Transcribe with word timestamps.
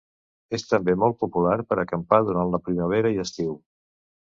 És 0.57 0.63
també 0.71 0.95
molt 1.01 1.19
popular 1.25 1.59
per 1.73 1.77
acampar 1.83 2.21
durant 2.31 2.51
la 2.57 2.63
primavera 2.71 3.15
i 3.19 3.23
estiu. 3.29 3.57